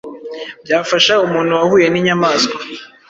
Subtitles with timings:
[0.63, 2.57] byafasha umuntu wahuye n’inyamaswa